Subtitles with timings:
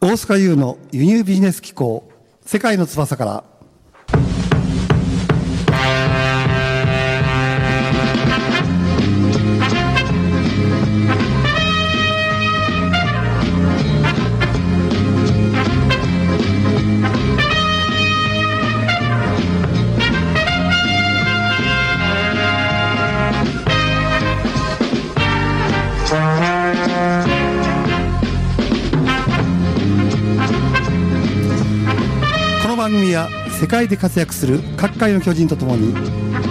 [0.00, 2.08] 大塚優の輸入ビジネス機構
[2.46, 3.44] 世界の翼から
[33.78, 35.94] 界で活躍する各界の巨人とともに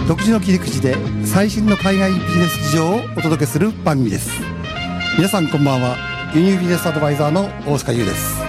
[0.06, 0.96] 独自の切り口で
[1.26, 4.30] 最新の海外ビジネス事情をお届けする番組です。
[5.18, 5.98] 皆さんこんばんは。
[6.34, 8.40] 輸入ビジネスアドバイザーの大塚優です。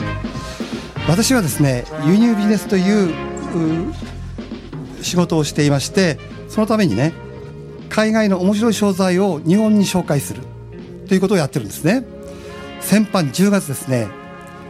[1.10, 6.18] 私はですね輸入ビジネスというう仕事をしていまして
[6.48, 7.12] そのためにね
[7.90, 10.42] 海外の面白い商材を日本に紹介する
[11.10, 12.06] ということをやってるんですね。
[12.80, 14.08] 先般10月ですね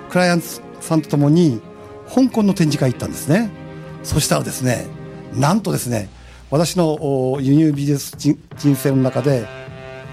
[0.09, 0.47] クライアント
[0.81, 1.61] さんとともに
[2.11, 3.58] 香港の展示会行ったんですね。
[4.03, 4.87] そしたらですね
[5.33, 6.09] なんとですね
[6.51, 9.45] 私の輸入ビジネス人人生の中で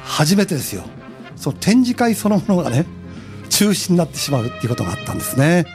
[0.04, 0.82] 初めてですよ。
[1.34, 2.86] その展示会そのものがね
[3.50, 5.66] 中止になってしまうっていうことがあったんですね。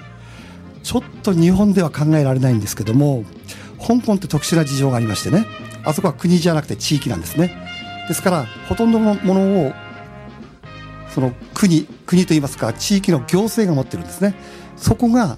[0.84, 3.24] ちょっと日本では考えられないんですけども
[3.80, 5.46] 香港って特殊な事情がありましてね
[5.84, 7.56] あそこは国じゃなくて地域なんですね。
[8.08, 9.74] ですからほとんどのものを
[11.10, 14.36] その国国といいますか地域の行政が持ってるんですね。
[14.78, 15.38] そこが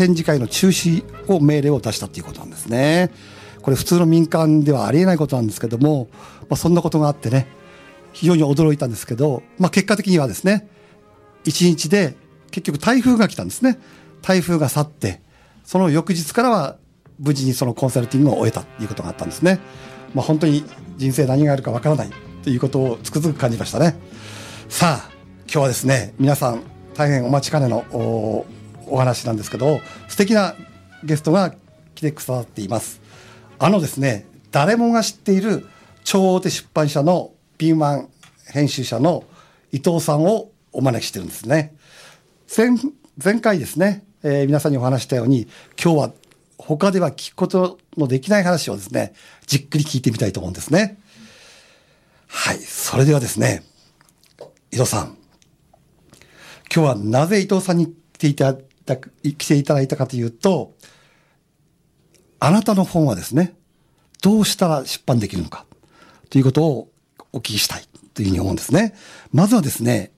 [0.00, 3.10] 展示会の中止を命令を出したっていうことなんですね。
[3.60, 7.46] これ普通の民間ではありえないことなんですけども、まあ、そんなことがあってね
[8.14, 10.70] 非常に驚いたんですけど、まあ、結果的にはですね
[11.44, 12.14] 1日で
[12.50, 13.78] 結局台風が来たんですね。
[14.22, 15.20] 台風が去って
[15.64, 16.78] その翌日からは
[17.18, 19.60] 無事にそのコンサルティングを終えたということがあったんですね、
[20.14, 20.64] まあ、本当に
[20.96, 22.10] 人生何があるかわからない
[22.42, 23.98] ということをつくづく感じましたね。
[24.70, 25.10] さあ
[25.42, 26.62] 今日はですね皆さん
[26.94, 27.84] 大変お待ちかねの
[28.90, 30.54] お話なんですけど素敵な
[31.02, 31.54] ゲストが
[31.94, 33.00] 来てくださっています。
[33.58, 35.66] あのですね誰もが知っている
[36.04, 38.08] 超大手出版社のピーマン
[38.46, 39.24] 編集者の
[39.72, 41.74] 伊藤さんをお招きしてるんですね。
[42.54, 42.70] 前
[43.22, 45.46] 前回ですね、えー皆さんにお話したように
[45.82, 46.12] 今日は
[46.58, 49.12] 他では聞くことのできない話をですね
[49.46, 50.98] じっくり聞いてみたいと思うんですね。
[52.26, 53.62] はいそれではですね
[54.72, 55.16] 伊藤さん
[56.72, 58.54] 今日はなぜ伊藤さんに来ていた
[58.86, 60.74] だく来ていただいたかというと
[62.38, 63.54] あなたの本はですね
[64.22, 65.66] どうしたら出版できるのか
[66.30, 66.88] ということを
[67.32, 68.94] お聞きしたいというふうに思うんですね
[69.32, 70.12] まずはですね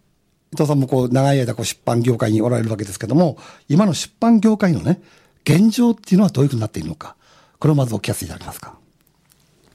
[0.52, 5.02] 伊藤さんもこう長い間こう出版業界におられるわけですけども今の出版業界のね
[5.44, 7.16] 現状っていうのはどういうふうになっているのか
[7.58, 8.74] これをまずお聞かせいただけますか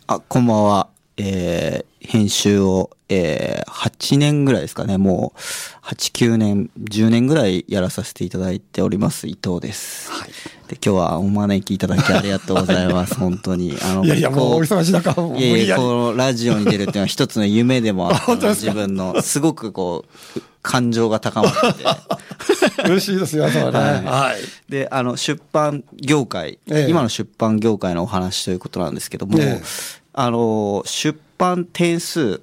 [0.08, 0.97] あ、こんばんは。
[1.17, 4.97] えー、編集を、えー、8年ぐらいですかね。
[4.97, 5.39] もう、
[5.85, 10.11] 8、9年、10年ぐらいやらさせていただいております、伊藤です。
[10.11, 10.29] はい。
[10.67, 13.75] で、今日はお招きいただきありがとうございます、 本当に。
[13.81, 21.83] あのいやいやもうお忙しい中無いやいや、このラジオに出るっていうのは一つの夢でもあった 自分の、すごくこう、感情が高まって。
[21.83, 22.83] て。
[22.85, 23.63] 嬉しいですよね。
[23.63, 23.73] はい。
[23.73, 24.72] はい。
[24.72, 26.89] で、あの、出版業界、ええ。
[26.89, 32.41] 今の出版業界のお話ということなんですけども、ええあの、出版点数、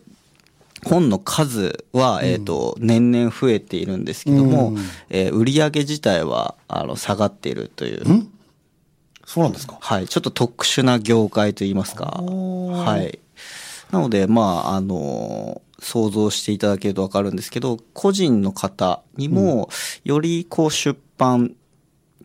[0.84, 4.78] 本の数は、えっ、と、年々増えているんですけども、うん。
[5.10, 8.30] えー売上自体は、あの、下がっているという、ん？
[9.26, 9.76] そうなんですか？
[9.80, 13.18] はい、ちょっと特殊な業界といいますか、はい。
[13.90, 19.68] なので、まあ、あの、想像していただけるとわかるんですけど、個人の方にも、
[20.04, 21.56] よりこう出版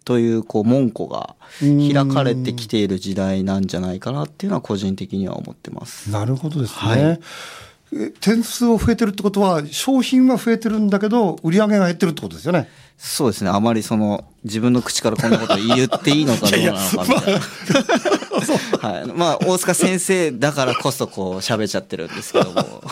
[0.10, 6.10] というこう門戸が開かれてきている時代なんじゃないかなっていうのは個人的には思ってます。
[6.10, 7.20] なるほどですね、はい
[7.92, 13.50] え点数を増えてるってことは商品は増えてるんだけど売り上げが減ってるってことですよねそうですね。
[13.50, 17.40] あまりその自分の口からこんなこと言っていいのかどうなのかみたいな。
[18.90, 19.06] はい。
[19.06, 22.84] まあ、大塚先生だからこそこう喋っちゃってるんですけども。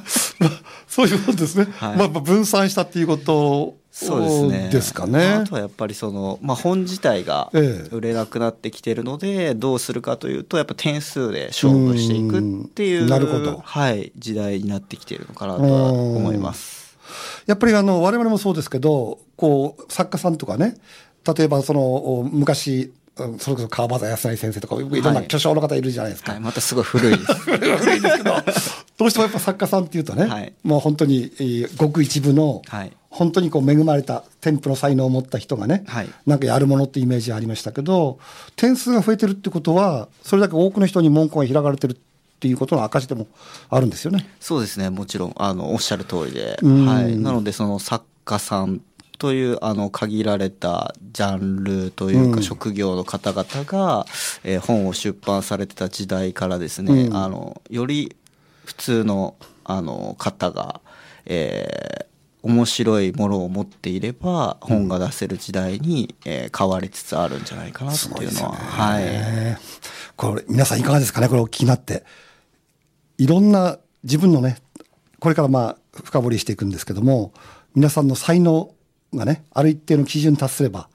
[0.96, 1.96] ま あそういうことですね、はい。
[1.96, 4.68] まあ、まあ分散したっていうことそうですね。
[4.70, 5.26] ですかね。
[5.26, 7.94] あとはやっぱりその、まあ、本自体がええ。
[7.94, 13.08] 売れなくなってきてるので、どうするかというと、やっぱ点数で勝負していくっていう、うん。
[13.08, 13.60] なるほど。
[13.64, 16.88] はい、時代になってきているのかなとは思います。
[17.46, 20.76] やっぱりあの我々もそうですけどこう作家さんとかね
[21.36, 27.34] 例えばそのお昔うんそれこそ川端康成先生とかいろんな巨匠の方いるじゃないですか、はい、またすごい古いです。
[27.50, 28.34] 古いですけど
[28.98, 30.52] どうしてもやっぱ作家さんっていうとね、はい。
[30.64, 32.92] もう本当に、えーごく一部の、はい。
[33.10, 36.08] 本当にこう恵まれた添付の才能を持った人がね、はい。
[36.26, 38.18] なんかやるものってイメージありましたけど
[38.54, 41.96] 点数が増えてるってことはそれだけ多くの人に門戸が開かれてるっ
[42.40, 43.26] ていうことの証でも
[43.70, 44.28] あるんですよね。
[44.40, 46.58] そうですね、もちろん、あの、おっしゃる通りで。
[46.62, 46.86] うん。
[46.86, 47.16] はい。
[47.16, 48.80] なので、その作家さん
[49.18, 54.06] というあの限られたジャンルというか職業の方々が、
[54.44, 57.16] えー本を出版されてた時代からですね、うん。
[57.16, 58.14] あのより
[58.68, 59.34] 普通の
[59.64, 60.80] あの方が、
[61.24, 62.08] えー
[62.40, 69.04] 面白いものを持っていれば本が出せる時代に、えー変わりつつあるんじゃないかなっていうのは、はい。
[69.04, 69.58] ね
[70.16, 71.28] これ、皆さんいかがですかね？
[71.28, 72.04] これお聞きになって。
[73.18, 74.58] いろんな自分のね、
[75.18, 77.32] これからまあ、深掘りしていくんですけども、
[77.74, 78.72] 皆さんの才能
[79.12, 80.88] がね、ある一定の基準に達すれば、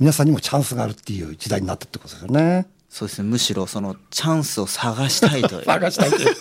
[0.00, 2.66] 皆さんにもチャンスがあるっていう時代になったってことですよね。
[2.88, 3.28] そうですね。
[3.28, 5.64] むしろそのチャンスを探したいという。
[5.66, 6.36] 探したいという。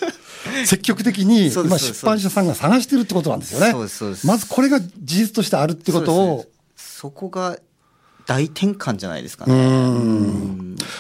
[0.66, 3.74] 積極的に今出版社さんが探してるってことなんですよね。
[4.26, 6.46] まずこれが事実としてあるってことを。
[6.76, 7.58] そこが
[8.26, 9.54] 大転換じゃないですかね。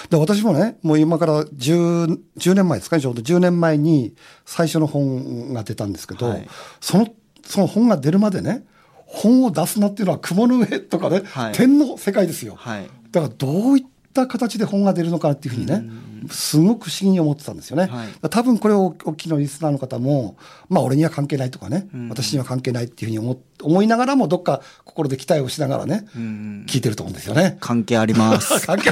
[0.10, 3.22] で私もね、もう今から 10, 10年前ですかね、ちょうど。
[3.22, 4.14] 10年前に
[4.46, 6.48] 最初の本が出たんですけど、はい。
[6.80, 7.08] その、
[7.46, 8.66] その本が出るまでね、
[9.06, 11.54] 本を出すなっていうのは雲の上とかね、はい。
[11.54, 12.56] 天の世界ですよ。
[12.56, 12.90] はい。
[13.12, 13.86] だからどういっ
[14.18, 15.84] た形で本が出るのかっていうふうにね、
[16.32, 17.86] すごく不思議に思ってたんですよね。
[17.86, 20.36] はい多分これをお聞きのリスナーの方も、
[20.70, 27.58] まあ俺には関係ないとかね、私には関係ないっていうふうに思っ思いながらも、どっか心で期待をしながらね、聞いてると思うんですよね。
[27.60, 28.62] 関係あります。
[28.68, 28.92] 関係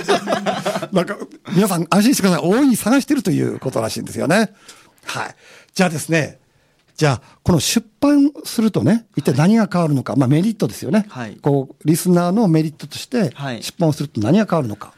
[0.92, 1.18] なんか、
[1.54, 2.50] 皆さん安心してください。
[2.50, 4.54] 大いに探してるということらしいんですよね。
[5.06, 5.36] はい。
[5.74, 6.39] じゃあですね、
[6.95, 11.06] じゃあ、この出版するとね、一体何が変わるのか、まあメリットですよね。
[11.10, 14.88] はいこう、リスナーのメリットとして、はい出版をすると何が変わるのか。
[14.88, 14.95] はい。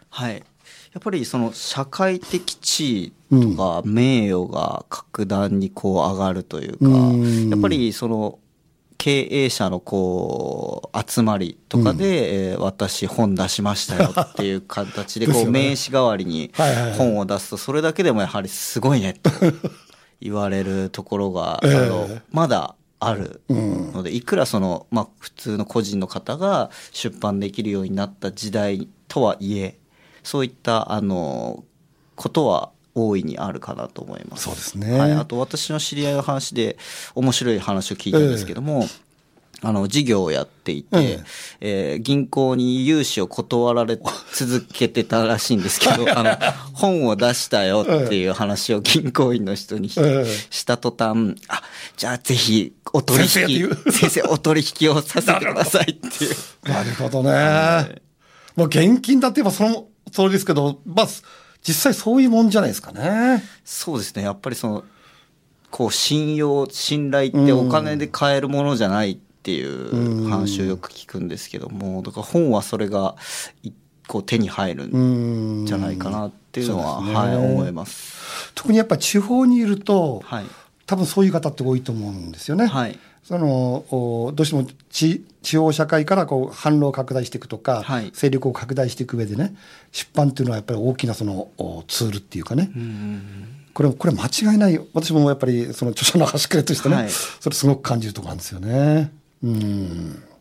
[0.93, 7.49] やっぱりその社会的地位とか名誉が格段にこう上がるというか、うん。
[7.49, 8.39] やっぱりその
[8.97, 16.97] 経営者のこう集まりとかで、えー私本出しましたよっていう形でこう 名刺代わりにはいはいはい。
[16.97, 19.29] 本を出すとそれだけでもやはりすごいねと
[20.19, 21.75] 言われるところが、ええ。
[21.75, 29.77] あのまだあるので、いくらその、まあ、普通の個人の方が出版できるようになった時代とはいえ
[30.27, 31.63] そういったあの
[32.17, 34.43] ことは大いにあるかなと思います。
[34.43, 34.99] そうですね。
[34.99, 36.77] はい、あと私の知り合いの話で
[37.15, 38.89] 面白い話を聞いたんですけども、
[39.61, 41.23] あの事業をやっていて、え
[41.61, 41.95] え。
[41.95, 43.97] ー銀行に融資を断られ
[44.33, 46.31] 続けてたらしいんですけど、あの
[46.73, 51.61] 本を出したよっていう話を銀行員の人にした途端、あ、
[51.95, 56.69] じゃあぜひお取引、先生先生お取引をさせてくださいっていう。
[56.69, 58.01] なるほどね。
[58.57, 61.07] もう現金だって言えばその通りですけど、まあ、
[61.61, 63.43] 実際そういうもんじゃないですかね。
[63.63, 64.23] そうですね。
[64.23, 64.83] やっぱりその、
[65.69, 73.15] こう、信用、信頼ってお金で買えるものじゃないっていう話をよく聞くんですけども、だから本はそれが、
[73.63, 73.71] い
[74.07, 75.65] こう手に入るうんん。
[75.65, 78.53] じゃないかなっていうのは、ねはい、思います。
[78.55, 80.45] 特にやっぱ地方にいると、はい。
[80.85, 82.65] 多分そういう方って多いと思うんですよね。
[82.65, 82.97] はい。
[83.27, 88.11] そのおどうしても地地方社会からこう販路を拡大していくとか、はい。
[88.13, 89.53] 勢力を拡大していく上でね
[89.91, 92.71] 出版っていうのはやっぱり大きなそのおツールっていうかね、
[93.73, 94.79] これこれ間違いない。
[94.93, 97.09] 私もやっぱりその著者の端くれとしてね、はい。
[97.09, 99.11] それすごく感じるところなんですよね。
[99.43, 100.23] うん。
[100.31, 100.36] あ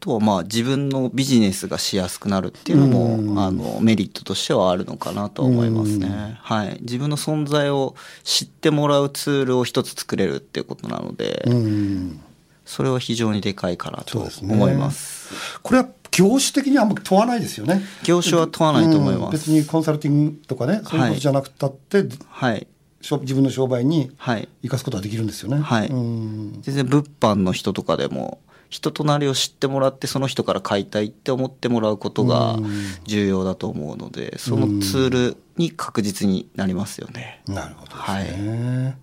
[0.00, 6.38] とはまあ自分のビジネスがしやすくなるっていうのも、あのメリットとしてはあるのかなとは思いますね。
[6.40, 6.78] はい。
[6.80, 12.20] 自分の存在を知ってもらうツールを一つ作れるっていうことなので、うん
[12.68, 15.58] それは非常にでかいかなと思います。
[15.62, 17.82] これは業種的にはあんまり問わないですよね。
[18.04, 19.32] 業種は問わないと思いうんます。
[19.32, 22.66] 別にコンサルティングとかねそういうことじゃなくたって、はい。
[23.00, 24.48] しょ自分の商売にはい。
[24.62, 25.62] 生かすことができるんですよね。
[25.62, 32.56] はいうん全然物販の人とかでも、人となりを知ってもらって、その人から買いたいって思ってもらうことが
[33.04, 37.42] 重要だと思うので、そのツールに確実になりますよね。
[37.46, 38.98] なるほどですね。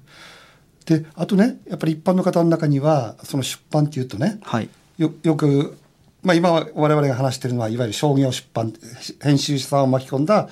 [0.85, 4.69] であとねやっぱり一般の方の中にはその出版っていうとねはい。
[4.97, 5.77] よよく、
[6.21, 8.71] まあ、今我々が話してるのはいわゆる商業出版
[9.21, 10.47] 編集者さんを巻き込んだ、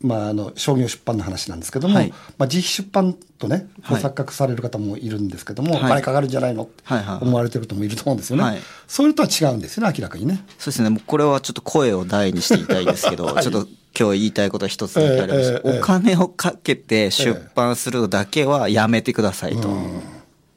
[0.00, 6.82] まあ、あの商業出版の話なんですけども、はいまあ、自費出版とねはい錯覚される方もいるんですけども、はいお金かかるんじゃないのって
[7.20, 8.42] 思われてる方もいると思うんですよね。
[8.42, 8.58] はい
[8.88, 10.44] そういうのとは違うんですよね明らかにね。
[10.58, 10.90] そうですね。
[10.90, 19.68] もうこれはちょっと声を大にして言いたいですけど、 はいちょっと今日言いたいことは一つだけあります、ええええお金をかけて出版するのだけはやめてくださいと。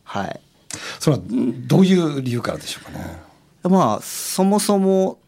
[0.03, 0.39] はい。
[0.99, 3.33] それはんどういう理由からでしょうかね。
[3.63, 5.19] まあ、そもそも、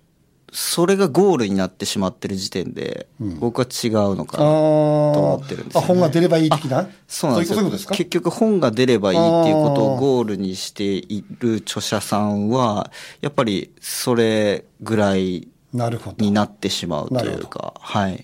[0.57, 4.45] それがゴールになってしまってる時点で、僕は違うのかあな。
[4.47, 6.87] ー思ってるんですよねあ本が出ればいい的な？
[7.09, 16.23] そうなんですよ結局本が出ればいいっていうことをゴールにしている著者さんは、やっぱりそれぐらいなるほど。
[16.23, 18.23] になってしまうというか、はい。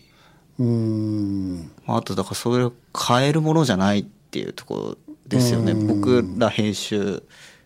[0.57, 1.71] うーん。
[1.85, 5.73] まああと、だからそれを変えるものじゃないっていうところですよね。
[5.73, 7.23] 僕ら編集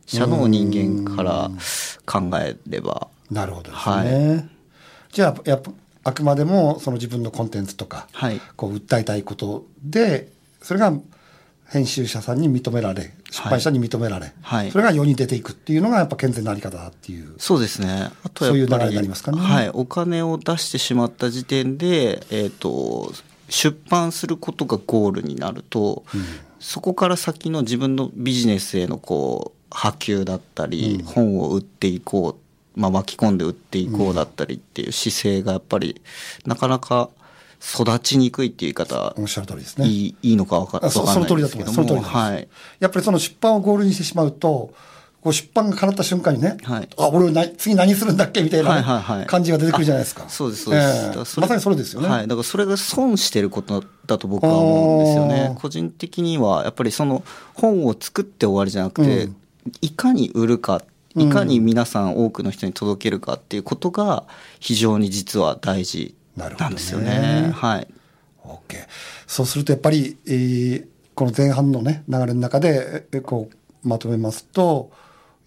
[0.08, 1.52] 者の人間から
[2.08, 3.10] 考えれば。
[3.30, 4.50] なるほどですはね。
[5.16, 5.72] じゃあ、やっぱ、
[6.04, 10.28] あくまでもその自分のコンテンツとか、はいこう訴えたいことで、
[10.62, 10.94] それが
[11.70, 17.34] 編集者さんに認められ、出版社に認められ、はいそれが世に出ていくっていうのがやっぱ健全なあり方だっていう。
[17.38, 18.12] そうですね。
[18.26, 19.70] あとそういう流れになりますかねはい。
[19.70, 23.14] お金を出してしまった時点で、えっ、と、
[23.48, 26.04] 出版することがゴールになると、
[26.60, 32.45] そこから先の自分のビジネスへのこう、波及だったり、本を売っていこう、
[32.76, 36.02] まあ巻き込んで売っていこうだったりっていう姿勢がやっぱり、
[36.46, 37.10] なかなか
[37.62, 39.88] 育ちにくいっていう言い方、おっしゃる通りですね。
[39.88, 42.48] いいいいのかわかそかんないその通りだと思いますその通りはい。
[42.80, 44.74] やっぱりその出版をゴールにしてしまうと、
[45.22, 50.30] こう出版が叶った瞬間にね、はいあ、俺な次何するんだっけみたいなね、はいはいはい感じが出てくるじゃないですか。
[50.30, 50.88] そうです、そうです。
[50.88, 52.08] ええだからまさにそれですよね。
[52.08, 52.28] はい。
[52.28, 55.60] だからそれが損してることだと僕は思うんですよあねー。
[55.60, 57.24] 個人的には、やっぱりその
[57.56, 59.36] 本を作って終わりじゃなくて、うん
[59.82, 60.84] いかに売るか、
[61.18, 64.26] いかに皆さん多くの人に届けるかっていうことが
[64.60, 67.10] 非常に実は大事なんですよね
[67.46, 67.52] ね。
[67.54, 67.88] はい。
[68.44, 68.60] OK。
[69.28, 74.92] そうするとやっぱり、えーこの前半のね、流れの中で、えこう、まとめますと、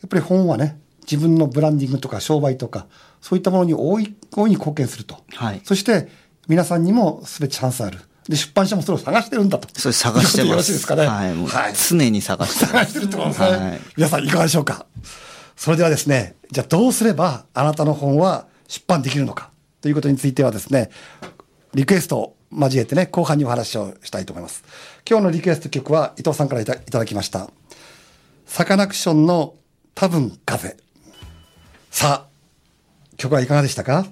[0.01, 2.87] やっぱり本はね、自分のブランディングとか商売とか、
[3.21, 5.19] そういったものに大い大いに貢献すると。
[5.35, 6.09] はいそして、
[6.49, 7.99] 皆さんにも全てチャンスある。
[8.27, 9.69] で、出版社もそれを探してるんだと。
[9.79, 10.57] それ探してます。
[10.57, 11.07] ろしいですかね。
[11.07, 11.35] はい。
[11.37, 12.65] はい常に探して。
[12.65, 13.47] 探してるってことですね。
[13.49, 14.87] はい皆さんいかがでしょうか？
[15.59, 19.50] それではですね、じゃあどうすればあなたの本は出版できるのか
[19.81, 20.88] ということについてはですね、
[21.75, 24.62] リクエストを交えてね、後半にお話をしたいと思います。
[25.05, 27.50] 今日のリクエスト曲は伊藤さんからいただきました。
[28.47, 29.57] サカナクションの
[29.97, 30.77] 多分風。
[31.91, 34.07] さあ、曲はいかがでしたか？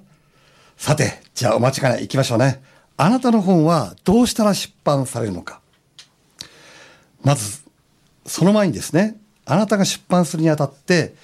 [0.76, 2.61] さて、じゃあお待ちかね、行きましょうね。
[2.97, 5.61] あなたの本はどうしたら出版されるのか。
[7.23, 7.62] まず、
[8.26, 11.15] その前にですね、あなたが出版するにあたって、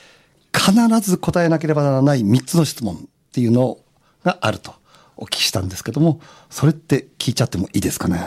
[0.57, 2.99] 必ず答えなければならない3つの質問っ
[3.33, 3.79] ていうの
[4.25, 4.75] があると
[5.17, 8.21] お聞きしたんですけども、それって聞いちゃってもいいですかね？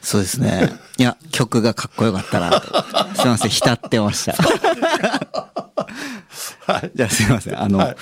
[0.00, 0.70] そうですね。
[0.98, 2.66] いや、曲がかっこよかったなと。
[3.16, 4.34] すいません、浸ってました。
[6.66, 6.90] はい。
[6.94, 7.60] じゃあすいません。
[7.60, 7.96] あの、はい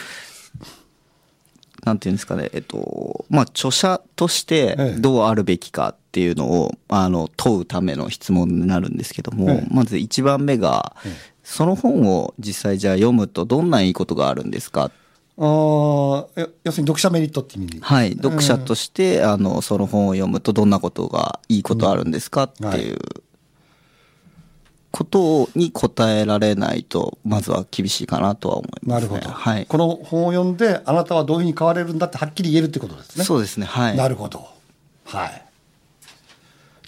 [1.85, 10.95] なんていうんですかね、えっと、まあ、著者としてええどうあるべきかっていうのを、あの、問うための質問になるんですけども、ええまず一番目が、
[11.43, 14.91] その本を実際じゃあ読むとどんないいことがあるんですか？
[15.39, 17.81] あーや要するに読者メリットって意味で。
[17.81, 18.12] はい。
[18.12, 22.99] 読者として、あの、その本を読むとどんなことが、いいことあるんですかっていう
[25.12, 29.11] ことに答えられないと、まずは厳しいかなとは思います、ね。
[29.11, 29.35] なるほど。
[29.35, 29.66] はい。
[29.66, 33.25] この本を読んで、あなたはどういうふうに変われるんだってはっきり言えるってことですね。
[33.25, 33.66] そうですね。
[33.66, 33.97] はい。
[33.97, 34.47] なるほど。
[35.04, 35.45] はい。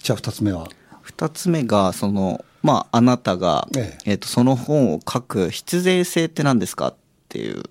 [0.01, 0.67] じゃあ二つ目は？
[1.01, 6.95] 二つ目が、その、まあ、あなたが、ええっ、と、その本を書く必然性って何ですかっ
[7.29, 7.63] ていう。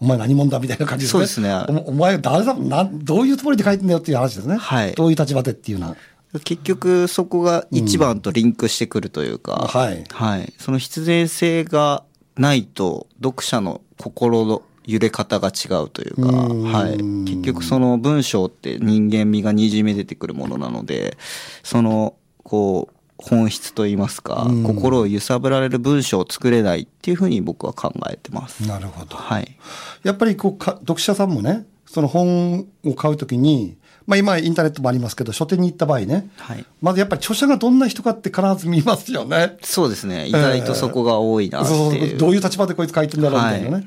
[0.00, 1.18] お前何者だみたいな感じですね。
[1.18, 2.52] そうですねおお前誰だ？
[2.54, 4.56] なん、どういうつもりで書いてんだよっていう話ですね。
[4.56, 5.96] はいどういう立場でっていうのは。
[6.40, 10.52] 結局、そこが一番とリンクしてくるというか、はいはい。
[10.58, 12.04] その必然性が
[12.36, 16.96] ないと、読者の心の揺れ方が違うというか、うんはい。
[16.96, 21.16] 結局その文章って人間味がにじみ出てくるものなので、
[21.62, 28.66] その、こう、本質といいますか、うん心を揺さぶられる文章を作れないっていうふうに僕は考えてます。
[28.66, 29.16] なるほど。
[29.16, 29.56] はい。
[30.02, 36.64] やっぱりこうか、読者さんもね、その本を買うときに、まあ今インターネットもありますけど、書店に行った場合ね、はい。
[36.82, 39.56] まずやっぱり著者がどんな人かって必ず見ますよね。
[39.62, 40.26] そうですね。
[40.26, 42.18] 意外とそこが多いなってそうそういう。
[42.18, 43.74] どういう立場でこいつ書いてんだろうみたいなね。
[43.76, 43.82] は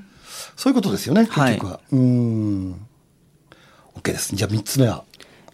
[0.55, 1.79] そういうことですよね、結はい局は。
[1.91, 2.87] うーん。
[3.95, 4.35] OK です。
[4.35, 5.03] じゃあ3つ目は。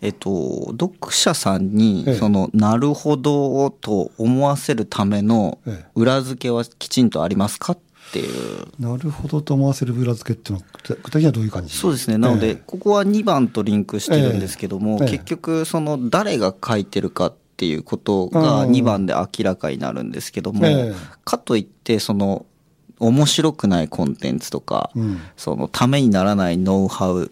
[0.01, 7.79] えっと、読者さんにええ、その、なるほどと思わせるためのええ裏付けはきちんとありますかっ
[8.13, 8.65] ていう。
[8.79, 11.75] なるほどと思わせる裏付けっていうのは、具体的にはどういう感じ？
[11.75, 12.19] そうですね。
[12.19, 12.55] なので、ええ。
[12.55, 15.09] ここは2番とリンクしてるんですけども、ええ。
[15.09, 20.95] 結局、その、誰が書いてるかっていうことがうん2番で明らかになるんですけども、ええ。
[21.25, 22.45] かといって、その、
[22.99, 25.19] 面白くないコンテンツとか、うん。
[25.35, 27.31] その、ためにならないノウハウ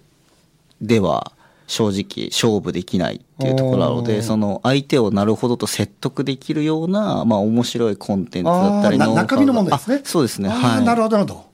[0.81, 1.31] では、
[1.71, 10.07] 正直勝負できないっていうところなので、その相手をなるほどと説得できるような、まあ面白いコンテンツだったりあーなノウハウが中身のものですねあ。
[10.07, 10.49] そうですね。
[10.49, 10.83] はい。
[10.83, 11.51] なるほど、なるほど。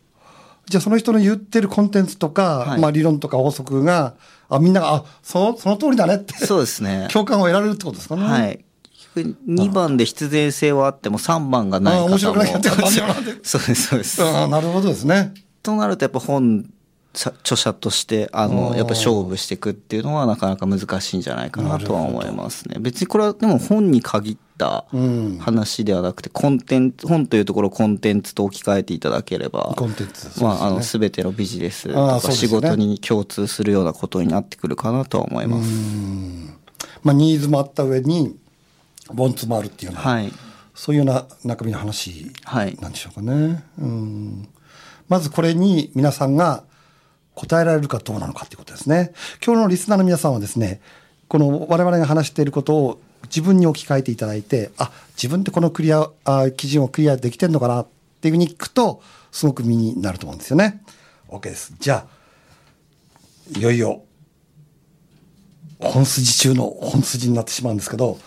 [0.65, 4.15] じゃあその人の言ってるコンテンツとか、はいまあ理論とか法則が、
[4.49, 7.07] あみんなが、あ、そその通りだねって、そうですね。
[7.11, 8.23] 共感を得られるってことですかね。
[8.23, 8.65] はい。
[9.15, 12.07] 2番で必然性はあっても3番がない方も。
[12.07, 12.51] 面白くない
[13.43, 14.19] そうです、そうです。
[14.23, 15.35] なるほどですね。
[15.61, 16.69] となるとやっぱ本、さ
[17.25, 22.77] 著者として、ああの、ーやっぱ勝負していくっていうのはなかなか難しいんじゃないかなとは思いますね。
[22.79, 35.69] 別にこれはでも本に限ったうん話ではなくて、コンテンツ、本というところをコンテンツと置き換えていただければ、コンテンツまあ、あの、すべてのビジネスとか仕事に共通するようなことになってくるかなとは思います。
[37.03, 38.37] まあ、ニーズもあった上に
[39.13, 40.31] ボンツもあるっていうような、はい。
[40.75, 43.63] そういうような中身の話はいなんでしょうかね。
[43.79, 44.47] うん
[45.09, 46.63] まずこれに皆さんが
[47.37, 49.13] 答えられるかどうなのかということですね。
[49.45, 50.81] 今日のリスナーの皆さんはですね、
[51.27, 57.87] この我々が話していることを自分に置き換えていただいて、あ、自分ってこのクリア、あ基準をクリアできてんのかなっ
[58.21, 60.81] ていうふうに聞くと、すごく身になると思うんですよね。
[61.29, 61.75] OK です。
[61.79, 64.01] じゃあ、いよいよ、
[65.79, 68.17] 本筋中の本筋になってしまうんですけど、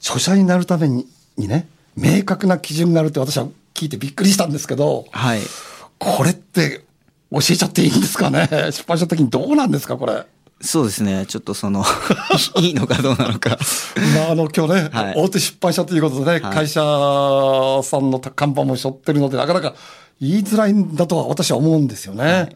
[0.00, 1.06] 著者になるために
[1.36, 5.40] にね、明確な基準があるって私は聞いてびっくりしたんですけど、はい。
[5.98, 6.84] これって
[7.32, 8.48] 教えちゃっていいんですかね？
[8.72, 10.24] 出版社的にどうなんですかこれ？
[10.60, 11.26] そうですね。
[11.26, 11.84] ちょっとその、
[12.60, 13.58] いいのかどうなのか。
[14.14, 16.80] まあ、あの、今日ね、はい大手出版社ということでね、はい会社
[17.82, 19.74] さんの看板も背負ってるので、なかなか
[20.20, 22.50] 言いづらいんだとは私は思うんですよね。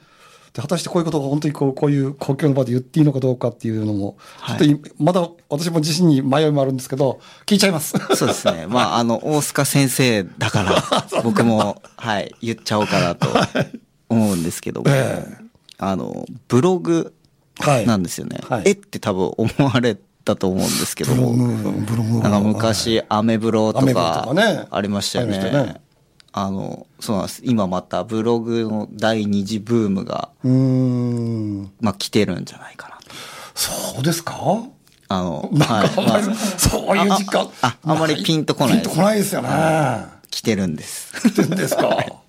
[0.53, 7.95] で果たしてこういうことが本当にこうこういう公共の場で言っていいのかどうかっていうのも、はいちょっといまだ私も自身に迷いもあるんですけど、聞いちゃいます。
[8.15, 8.67] そうですね。
[8.69, 10.83] まあ、あの、大塚先生だから、
[11.23, 13.29] 僕も、はい、言っちゃおうかなと
[14.09, 15.27] 思うんですけども、え
[15.79, 17.13] あの、ブログ
[17.59, 18.41] はいなんですよね。
[18.49, 24.29] はいえって多分思われたと思うんですけどブログも、、ブログなんか昔、アメブロとか
[24.71, 25.81] ありましたよねね。
[26.33, 27.41] あの、そうなんです。
[27.45, 31.71] 今またブログの第二次ブームが、うーん。
[31.81, 33.03] まあ来てるんじゃないかなと。
[33.55, 34.35] そうですか？
[35.09, 36.23] あの、はい、まあ
[36.59, 37.49] そういう実感。
[37.63, 39.49] あああんまりピンとこないピンとこないですよね。
[40.31, 41.29] 来てるんです。
[41.29, 42.05] ってんですか？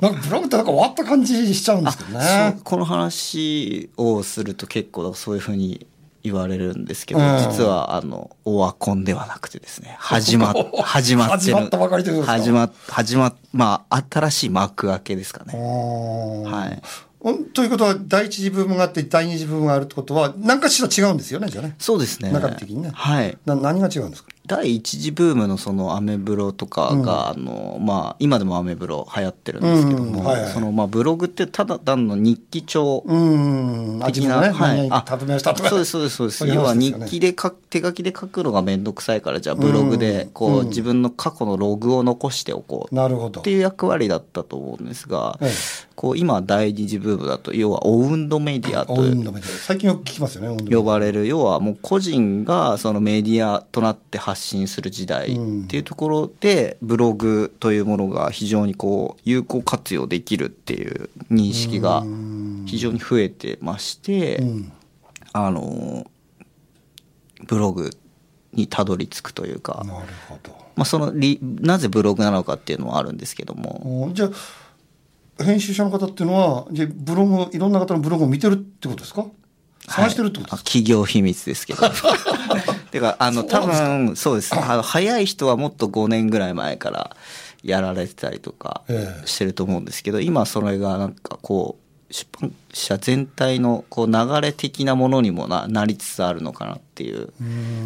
[0.00, 2.58] なんかブログってなんか終わった感じしちゃうんですけどね。
[2.64, 5.86] この話をすると結構そういうふうに
[6.22, 7.36] 言われるんですけど、うん。
[7.50, 9.96] 実はあのオワコンではなくてですね。
[9.98, 11.38] 始まっ 始まってる。
[11.40, 12.44] 始まったばかりということですか？
[12.44, 15.54] 始ま始ままあ新しい幕開けですかね。
[15.56, 16.82] ははい。
[17.52, 21.74] ということは第一次ブームがあって第二次ブームがあるってことは何かしら違うんですよねじゃあね。
[21.78, 22.30] そうですね。
[22.32, 22.90] 中身的にね。
[22.94, 23.36] はい。
[23.44, 24.30] な何が違うんですか？
[24.50, 30.26] 第一次ブームのそのアメブロとかが、あのまあ今でもアメブロ流行ってるんですけども、うん。
[30.26, 30.50] はいはい。
[30.50, 34.02] そのまあブログってただ単の日記帳うーん。
[34.02, 34.76] あね、はい。
[34.76, 35.68] 何々食べましたとか。
[35.68, 36.38] そうですそうですそうです。
[36.38, 40.66] そういう要は日記で書く手書きで書くのがめんどくさいからじゃあブログでこう、うん。
[40.70, 43.40] 自分の過去のログを残しておこうなるほど。
[43.42, 45.50] っていう役割だったと思うんですが、ええ。
[45.94, 49.58] こう今第二次ブームだと要はオウンドメディアとオウンドメディア。
[49.58, 51.26] 最近よく聞きますよね、呼ばれる。
[51.28, 55.64] 要はもう個人がそのメディアとなって発信する時代うん。
[55.64, 62.02] っていうところでブログというものが非常にこう有効活用できるっていう認識が
[62.66, 64.72] 非常に増えてまして、うん。
[65.32, 66.10] あの
[67.46, 67.90] ブログ
[68.52, 70.50] にたどり着くというか、なるほど。
[70.74, 74.30] まあ、そのりなぜブログなのかっていうのはあるんですけども、おじゃ
[75.38, 79.24] あ編集者の方っていうのはじゃあブログいろんな方のブログを見てるってことですか？
[79.86, 81.80] 探してるってことですか、あ企業秘密ですけど。
[82.90, 84.54] てか、あの、多分、そうです。
[84.54, 87.16] あの、早い人はもっと5年ぐらい前から
[87.62, 89.26] やられてたりとかええ。
[89.26, 97.32] してると思うんですけど、今それがなんかこう、出版社全体のこう流れ的なものにもななりつつあるのかなっていう。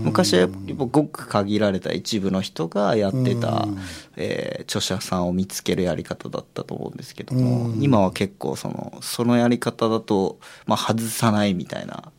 [0.03, 3.69] 昔はやっぱごく限られた一部の人がやってた、
[4.17, 12.11] えー著者さんを見つけるやり方だったと思うんですけども、今は結構その、そのやり方だと、まあ外さないみたいな、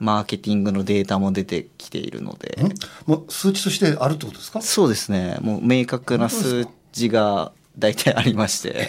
[0.00, 2.72] マーケティングのデータも出てきているので、ん？
[3.10, 4.60] もう数値としてあるってことですか？
[4.62, 8.88] そうですね、もう明確な数字が大体ありまして、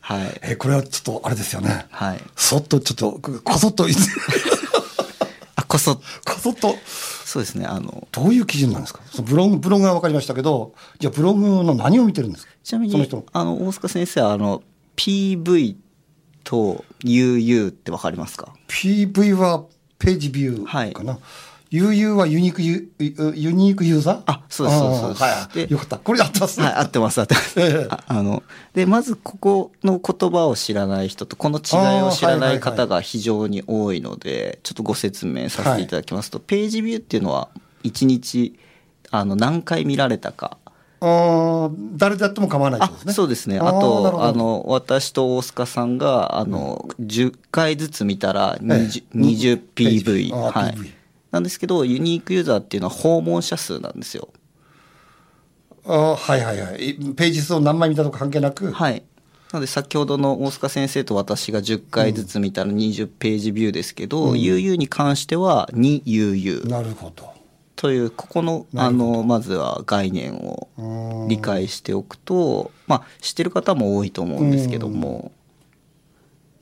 [0.00, 0.40] はい。
[0.42, 1.86] えこれはちょっとあれですよね。
[1.90, 2.20] はい。
[2.36, 3.86] そっとちょっとこそっと
[5.56, 6.02] あ、こそ、こ
[6.40, 6.74] そっと？
[7.24, 9.00] そうですね、あの、どういう基準なんですか？
[9.10, 12.52] そのブログブログは分かりましたけどじゃあブログの何を見てるんですか？
[12.62, 14.62] ちなみにあの、大塚先生は、あの、
[14.96, 15.76] PV
[16.44, 19.64] と UU ってわかりますか？PV は
[19.98, 21.18] ページビューかな、
[21.70, 24.22] UU はユニークユユニークユーザー？
[24.26, 25.98] あそうですそうですはいでよかった。
[25.98, 27.60] これで合ってますね、はい、合ってます、合ってます。
[27.60, 27.86] ええ。
[27.90, 28.42] ああの、
[28.74, 37.48] で、まずここの言葉を知らない人と、この違いを知らない方が非常に多いので、ちょっとご説明させていただきますと、ページビューっていうのは、
[37.82, 38.58] 1日、
[39.10, 40.58] あの、何回見られたか。
[41.00, 43.12] あー誰でやっても構わないですね。
[43.12, 43.58] そうですね。
[43.58, 44.24] あと、ど。
[44.24, 49.04] あの、私と大塚さんが、あの、10回ずつ見たら20、え。
[49.14, 50.50] え20ページ PV。
[50.50, 50.76] はい。
[51.30, 54.28] なんですけど、ユニークユーザーっていうのは訪問者数なんですよ。
[55.84, 56.94] あーはいはいはい。
[57.14, 59.02] ページ数を何枚見たとか関係なく、はい。
[59.52, 67.35] なので先ほどの大塚先生と私が10回ずつ見たら20ページビューですけど、UU に関しては 2UU なるほど
[67.76, 75.30] というここのあのまずは概念を理解しておくとまあ知ってる方も多いと思うんですけども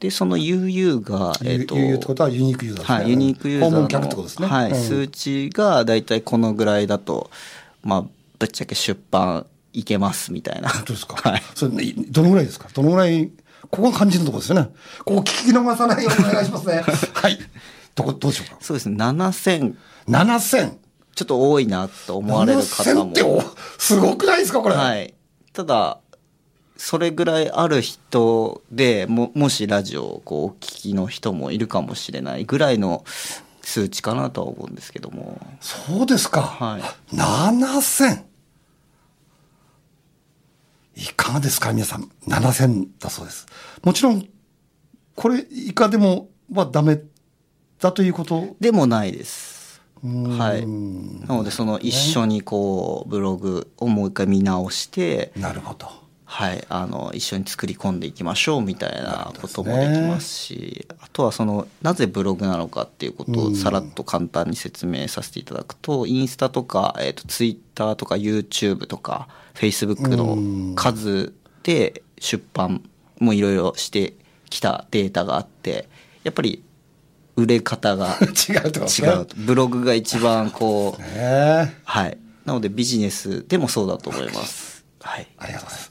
[0.01, 7.31] でその UU が、えーと、UU ってことはユニークユーザーですね、はい、ユニークユーザーの客ってことですね、はい、うん、数値が大体このぐらいだと
[7.83, 8.05] まあ
[8.39, 10.69] ぶっちゃけ出版いけますみたいな。
[10.69, 11.31] 本当ですか？
[11.31, 11.43] はい。
[11.55, 12.69] それ、どのぐらいですか？
[12.73, 13.31] どのぐらい、
[13.71, 14.69] ここが肝心のところですよね。
[14.99, 16.85] ここ聞き逃さないようにお願いしますね。
[17.13, 17.39] はい。
[17.97, 18.59] どこ、どうしようか。
[18.61, 18.97] そうですね。
[18.97, 19.75] 7000。
[20.07, 20.77] 7000。
[21.15, 23.13] ちょっと多いなと思われる方も。
[23.13, 24.75] 7000ってすごくないですかこれ。
[24.75, 25.15] はい。
[25.53, 25.99] ただ、
[26.77, 33.05] それぐらいある人でも、もしラジオをこうお聞きの人もいるかもしれないぐらいの
[33.63, 35.41] 数値かなとは思うんですけども。
[35.61, 36.43] そうですか。
[36.43, 36.83] はい。
[37.15, 38.25] 7000。
[40.97, 42.11] いかがですか皆さん。
[42.27, 43.47] 7000だそうです。
[43.83, 44.29] もちろん、
[45.15, 47.01] これ以下でもはダメ
[47.81, 48.57] だということ？
[48.61, 49.54] でもないです。
[50.05, 50.67] はい。
[51.27, 56.05] なので、その一緒にこう、ブログをもう一回見直して、なるほど。
[56.27, 72.83] はい、あの一緒に作り込んでいきましょうみたいなこともできますし、ね、あとはそのなぜブログなのかっていうことをさらっと簡単に説明させていただくと、うん、インスタとか、えーと、ツイッターとか YouTube とか Facebook の数で出版
[73.21, 74.15] もいろいろして
[74.51, 75.89] きたデータがあって
[76.25, 76.65] やっぱり
[77.37, 78.17] 売れ方が
[78.49, 81.03] 違うと、ね、違うブログが一番こう、
[81.85, 85.91] はいなのでビジネスでもそうだと思いますはいありがとうございます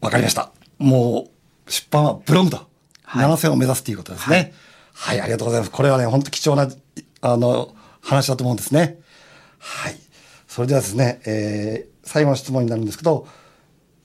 [0.00, 0.52] わかりました。
[0.78, 1.28] も
[1.66, 2.68] う、出版はブログと、
[3.02, 4.52] はい、7000を目指すということですね、
[4.94, 5.18] はい。
[5.18, 5.70] はい、ありがとうございます。
[5.70, 6.68] これはね、本当貴重な、
[7.20, 8.98] あの、話だと思うんですね。
[9.58, 9.96] はい。
[10.46, 13.26] それではですね、えー、最後の質問になるんですけど、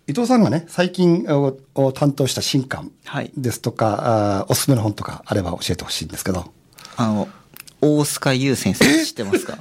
[0.08, 2.92] 伊藤さんがね、最近を担当した新刊
[3.38, 6.52] ですとか、はい、あおすすめの本とかあれば教えてほしいんですけど。
[6.98, 7.30] あの、
[7.80, 9.58] 大須賀優先生知ってますか？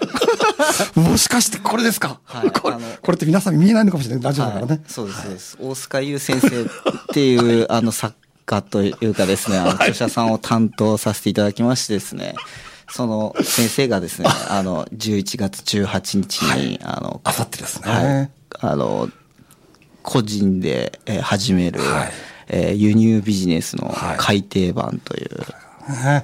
[1.00, 4.24] もしかしてこれですか、はい、これこれって皆さん見えないのかもしれない。
[4.24, 6.66] ラジオだからね、はい、そうですそうです、大須賀優先生っ
[7.12, 8.14] ていうあの作
[8.46, 12.34] 家というかですねあの著者さんを担当させていただきましてですね。
[12.90, 19.08] その先生がですねあの11月18日に、はい、あのあさってですね、はい、あの
[20.02, 22.12] 個人で始める、はい、
[22.48, 25.28] えー、輸入ビジネスの改訂版という、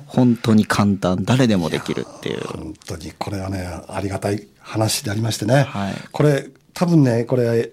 [0.06, 2.40] 本当に簡単誰でもできるっていう。
[2.46, 7.72] 本当にこれはねありがたい話でありましてね、はい、これ多分ねこれ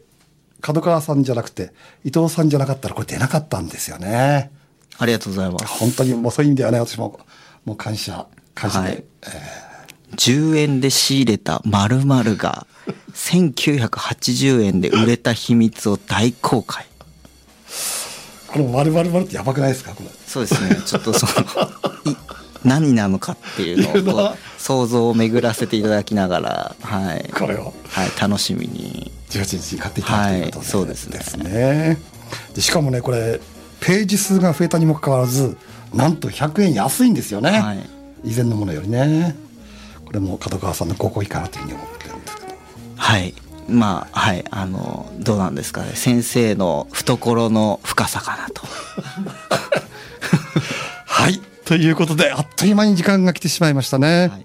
[0.61, 1.71] 角川さんじゃなくて
[2.03, 4.51] 伊藤さんじゃなかったらこれ出なかったんですよね。
[4.97, 5.65] ありがとうございます。
[5.67, 7.19] 本当にもうそういう意味ではね私も
[7.65, 9.64] もう感謝感謝で、はい、えー、
[10.15, 12.67] 10円で仕入れた〇〇が
[13.13, 16.85] 1980円で売れた秘密を大公開。
[18.47, 19.93] この丸々丸ってやばくないですか？
[19.93, 20.09] これ。
[20.25, 20.81] そうですね。
[20.85, 21.45] ちょっとその
[22.63, 29.11] 何なのかっていうのを想像を巡らせていただきながら、はい、これを、はい、楽しみに。
[29.29, 31.17] 18日に買っていただくということで、はい、そうですね。
[31.17, 31.97] ですね。
[32.53, 33.41] でしかもねこれ
[33.81, 35.57] ページ数が増えたにもかかわらず
[35.93, 37.89] なんと100円安いんですよね、はい、
[38.23, 39.35] 以前のものよりね
[40.05, 42.47] これも角川さんのご好意かなというふうに思ってるんですけど。
[42.95, 43.33] はい。
[43.67, 44.45] まあはい。
[44.51, 45.91] あのどうなんですかね。
[45.95, 48.61] 先生の懐の深さかなと。
[51.05, 51.41] はい。
[51.65, 54.37] ということであっという間に時間が来てしまいましたね、は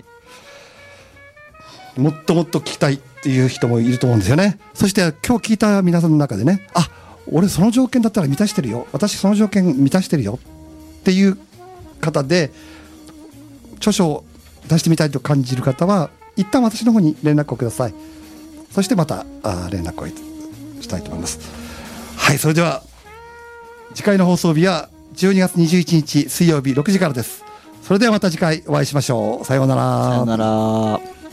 [1.99, 4.59] い、もっともっと聞きたいっていう人もいると思うんですよね。
[4.73, 6.89] そして今日聞いた皆さんの中でねあ
[7.31, 8.87] 俺その条件だったら満たしてるよ。
[8.93, 10.39] 私その条件満たしてるよ。
[11.01, 11.37] っていう
[12.01, 12.51] 方で
[13.77, 14.25] 著書を
[14.71, 17.95] 出してみたいと感じる方は一旦私の方に連絡をください。
[18.71, 20.07] そしてまたあ連絡を
[20.81, 21.41] したいと思います。
[22.17, 22.83] はいそれでは
[23.95, 27.45] 次回の放送日は12月21日水曜日6時からです。
[27.83, 29.45] それではまた次回お会いしましょう。
[29.45, 30.09] さようなら。
[30.11, 31.20] さようなら。